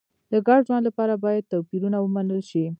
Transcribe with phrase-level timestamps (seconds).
[0.31, 2.65] د ګډ ژوند لپاره باید توپیرونه ومنل شي.